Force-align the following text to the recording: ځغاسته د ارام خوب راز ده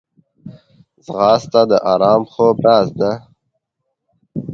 ځغاسته 1.05 1.61
د 1.69 1.73
ارام 1.91 2.21
خوب 2.31 2.55
راز 2.65 2.87
ده 2.99 3.11